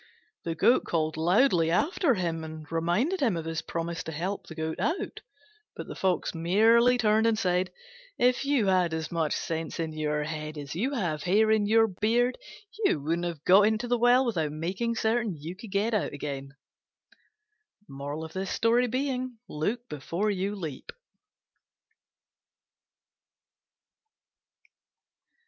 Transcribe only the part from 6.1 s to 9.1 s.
merely turned and said, "If you had